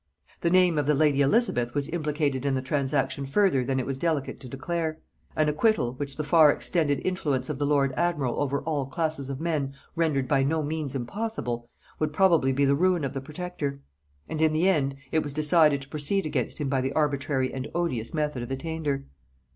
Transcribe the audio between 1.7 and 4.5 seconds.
was implicated in the transaction further than it was delicate to